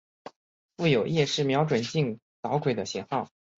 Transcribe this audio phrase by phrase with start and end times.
[0.77, 3.29] 附有夜视瞄准镜导轨的型号。